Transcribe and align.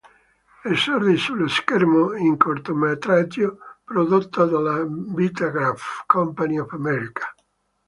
Esordì 0.63 1.15
sullo 1.15 1.47
schermo 1.47 2.15
in 2.15 2.29
un 2.29 2.37
cortometraggio 2.37 3.59
prodotto 3.83 4.47
dalla 4.47 4.83
Vitagraph 4.83 6.05
Company 6.07 6.57
of 6.57 6.73
America. 6.73 7.35